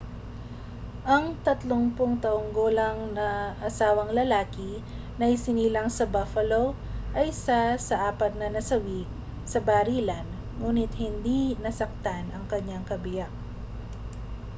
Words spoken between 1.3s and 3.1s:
30 taong gulang